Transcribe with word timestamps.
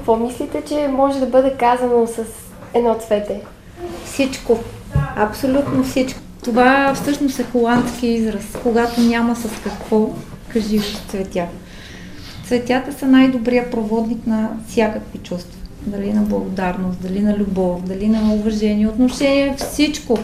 какво 0.00 0.16
мислите, 0.16 0.62
че 0.68 0.88
може 0.88 1.20
да 1.20 1.26
бъде 1.26 1.54
казано 1.58 2.06
с 2.06 2.24
едно 2.74 2.94
цвете? 2.94 3.40
Всичко. 4.04 4.58
Абсолютно 5.16 5.84
всичко. 5.84 6.20
Това 6.44 6.94
всъщност 6.94 7.38
е 7.38 7.44
холандски 7.44 8.06
израз. 8.06 8.44
Когато 8.62 9.00
няма 9.00 9.36
с 9.36 9.48
какво, 9.64 10.10
кажи 10.48 10.80
цветя. 11.08 11.46
Цветята 12.46 12.92
са 12.92 13.06
най-добрият 13.06 13.70
проводник 13.70 14.26
на 14.26 14.50
всякакви 14.68 15.18
чувства. 15.18 15.58
Дали 15.86 16.12
на 16.12 16.22
благодарност, 16.22 17.02
дали 17.02 17.20
на 17.20 17.36
любов, 17.38 17.82
дали 17.84 18.08
на 18.08 18.34
уважение, 18.34 18.88
отношение, 18.88 19.54
всичко. 19.58 20.18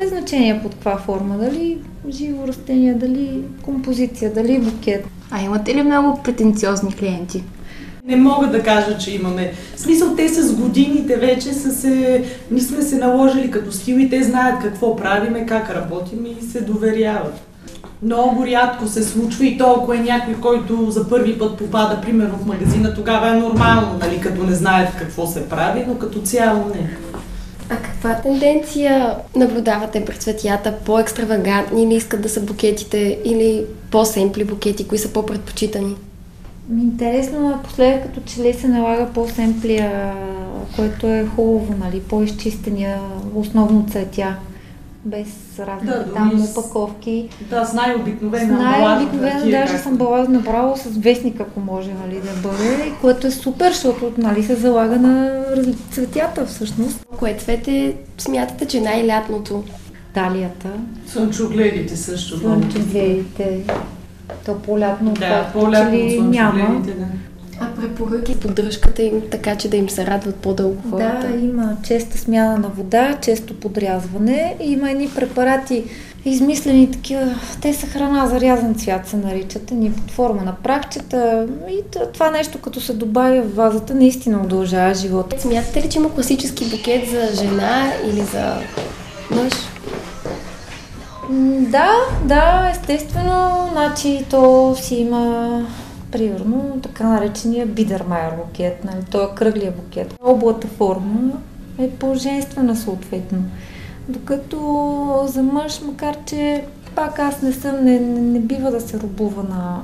Без 0.00 0.10
значение 0.10 0.62
под 0.62 0.74
каква 0.74 0.96
форма, 0.96 1.38
дали 1.38 1.78
живо 2.08 2.48
растение, 2.48 2.94
дали 2.94 3.42
композиция, 3.62 4.34
дали 4.34 4.58
букет. 4.58 5.06
А 5.30 5.42
имате 5.42 5.74
ли 5.74 5.82
много 5.82 6.22
претенциозни 6.22 6.92
клиенти? 6.92 7.44
Не 8.10 8.16
мога 8.16 8.46
да 8.46 8.62
кажа, 8.62 8.98
че 8.98 9.14
имаме. 9.14 9.52
В 9.76 9.80
смисъл, 9.80 10.14
те 10.16 10.28
с 10.28 10.52
годините 10.54 11.16
вече 11.16 11.52
са 11.52 11.72
се, 11.72 12.24
ние 12.50 12.62
сме 12.62 12.82
се 12.82 12.96
наложили 12.96 13.50
като 13.50 13.72
стил 13.72 13.96
и 13.96 14.10
те 14.10 14.22
знаят 14.22 14.62
какво 14.62 14.96
правиме, 14.96 15.46
как 15.46 15.70
работим 15.70 16.26
и 16.26 16.42
се 16.44 16.60
доверяват. 16.60 17.40
Много 18.02 18.46
рядко 18.46 18.88
се 18.88 19.02
случва 19.02 19.46
и 19.46 19.58
то, 19.58 19.76
ако 19.78 19.92
е 19.92 19.98
някой, 19.98 20.34
който 20.34 20.90
за 20.90 21.08
първи 21.08 21.38
път 21.38 21.58
попада, 21.58 22.00
примерно 22.00 22.38
в 22.38 22.46
магазина, 22.46 22.94
тогава 22.94 23.28
е 23.28 23.40
нормално, 23.40 23.98
нали, 24.00 24.20
като 24.20 24.42
не 24.42 24.54
знаят 24.54 24.88
какво 24.98 25.26
се 25.26 25.48
прави, 25.48 25.84
но 25.88 25.98
като 25.98 26.20
цяло 26.20 26.64
не. 26.74 26.90
А 27.68 27.76
каква 27.76 28.14
тенденция 28.14 29.14
наблюдавате 29.36 30.04
при 30.04 30.16
цветята? 30.16 30.74
По-екстравагантни 30.84 31.86
ли 31.86 31.94
искат 31.94 32.22
да 32.22 32.28
са 32.28 32.40
букетите 32.40 33.18
или 33.24 33.64
по-семпли 33.90 34.44
букети? 34.44 34.88
Кои 34.88 34.98
са 34.98 35.08
по-предпочитани? 35.08 35.96
Интересно 36.78 37.50
е 37.50 37.62
последък 37.64 38.02
като 38.02 38.20
че 38.20 38.42
ли 38.42 38.52
се 38.54 38.68
налага 38.68 39.06
по-семплия, 39.14 40.14
което 40.76 41.06
е 41.06 41.26
хубаво, 41.36 41.74
нали, 41.80 42.00
по-изчистения, 42.00 42.98
основно 43.34 43.86
цветя, 43.90 44.34
без 45.04 45.28
разни 45.58 45.86
Да, 45.86 46.12
там 46.14 46.38
с- 46.38 46.50
опаковки. 46.58 47.28
Да, 47.50 47.64
с 47.64 47.72
най-обикновена 47.74 48.58
Най-обикновено 48.58 49.32
хартия, 49.32 49.60
даже 49.60 49.78
съм 49.78 49.96
била 49.96 50.26
направо 50.28 50.76
с 50.76 50.96
вестник, 50.96 51.40
ако 51.40 51.60
може 51.60 51.90
нали, 52.06 52.20
да 52.20 52.48
бъде, 52.48 52.86
и 52.88 52.92
което 53.00 53.26
е 53.26 53.30
супер, 53.30 53.72
защото 53.72 54.12
нали, 54.18 54.42
се 54.42 54.54
залага 54.54 54.96
на 54.96 55.42
цветята 55.90 56.46
всъщност. 56.46 57.06
Кое 57.18 57.34
цвете 57.34 57.94
смятате, 58.18 58.66
че 58.66 58.78
е 58.78 58.80
най-лятното? 58.80 59.64
Талията, 60.14 60.68
Слънчогледите 61.06 61.96
също. 61.96 62.38
много. 62.38 62.62
То 64.46 64.54
по-лятно, 64.58 65.12
Да, 65.12 65.50
по-лятно 65.52 65.90
че 65.90 65.96
ли 66.04 66.20
няма. 66.20 66.82
да. 66.86 66.92
А 67.62 67.66
препоръки 67.80 68.40
поддръжката 68.40 69.02
им, 69.02 69.22
така 69.30 69.56
че 69.56 69.68
да 69.68 69.76
им 69.76 69.90
се 69.90 70.06
радват 70.06 70.34
по-дълго 70.36 70.82
хората? 70.90 71.28
Да, 71.32 71.38
има 71.38 71.76
честа 71.84 72.18
смяна 72.18 72.58
на 72.58 72.68
вода, 72.68 73.18
често 73.22 73.54
подрязване. 73.60 74.56
Има 74.60 74.90
едни 74.90 75.08
препарати, 75.08 75.84
измислени 76.24 76.90
такива, 76.90 77.34
те 77.62 77.74
са 77.74 77.86
храна 77.86 78.26
за 78.26 78.40
рязан 78.40 78.74
цвят 78.74 79.08
се 79.08 79.16
наричат, 79.16 79.70
ни 79.70 79.92
под 79.92 80.10
форма 80.10 80.42
на 80.42 80.54
прахчета 80.62 81.46
и 81.70 81.82
това 82.12 82.30
нещо 82.30 82.58
като 82.58 82.80
се 82.80 82.92
добавя 82.92 83.42
в 83.42 83.54
вазата 83.56 83.94
наистина 83.94 84.40
удължава 84.44 84.94
живота. 84.94 85.40
Смятате 85.40 85.82
ли, 85.82 85.88
че 85.88 85.98
има 85.98 86.14
класически 86.14 86.64
букет 86.64 87.08
за 87.10 87.42
жена 87.42 87.92
или 88.10 88.20
за 88.20 88.54
мъж? 89.30 89.52
Да, 91.70 91.90
да, 92.24 92.70
естествено, 92.70 93.68
значи 93.72 94.24
то 94.30 94.74
си 94.76 94.94
има 94.94 95.66
примерно 96.12 96.78
така 96.82 97.04
наречения 97.04 97.66
бидермайер 97.66 98.32
букет, 98.32 98.84
нали, 98.84 99.04
той 99.10 99.24
е 99.24 99.34
кръглия 99.34 99.72
букет. 99.72 100.14
Облата 100.22 100.66
форма 100.68 101.32
е 101.78 101.90
по-женствена 101.90 102.76
съответно. 102.76 103.38
Докато 104.08 105.24
за 105.26 105.42
мъж, 105.42 105.80
макар 105.86 106.16
че 106.26 106.64
пак 106.94 107.18
аз 107.18 107.42
не 107.42 107.52
съм, 107.52 107.84
не, 107.84 107.98
не, 108.00 108.20
не 108.20 108.38
бива 108.38 108.70
да 108.70 108.80
се 108.80 109.00
рубува 109.00 109.42
на, 109.42 109.80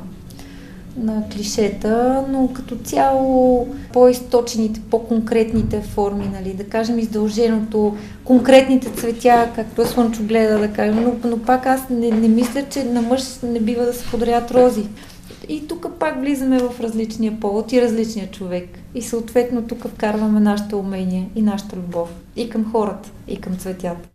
на 0.97 1.23
клишета, 1.33 2.25
но 2.29 2.49
като 2.53 2.77
цяло 2.77 3.67
по-източените, 3.93 4.81
по-конкретните 4.91 5.81
форми, 5.81 6.31
нали, 6.33 6.55
да 6.55 6.65
кажем 6.65 6.99
издълженото, 6.99 7.97
конкретните 8.25 8.91
цветя, 8.93 9.51
както 9.55 9.83
е 9.83 9.87
слънчогледа, 9.87 10.59
да 10.59 10.73
кажем, 10.73 11.05
но, 11.05 11.31
но 11.31 11.39
пак 11.39 11.67
аз 11.67 11.89
не, 11.91 12.11
не 12.11 12.29
мисля, 12.29 12.63
че 12.71 12.85
на 12.85 13.03
мъж 13.03 13.23
не 13.43 13.61
бива 13.61 13.85
да 13.85 13.93
се 13.93 14.11
подарят 14.11 14.51
рози. 14.51 14.87
И 15.49 15.69
тук 15.69 15.87
пак 15.99 16.21
влизаме 16.21 16.59
в 16.59 16.81
различния 16.81 17.41
повод 17.41 17.73
и 17.73 17.83
различния 17.83 18.31
човек. 18.31 18.69
И 18.95 19.03
съответно 19.03 19.63
тук 19.63 19.89
вкарваме 19.89 20.41
нашите 20.41 20.77
умения 20.77 21.27
и 21.35 21.43
нашата 21.43 21.77
любов. 21.77 22.09
И 22.37 22.51
към 22.51 22.73
хората, 22.73 23.11
и 23.29 23.41
към 23.41 23.57
цветята. 23.57 24.09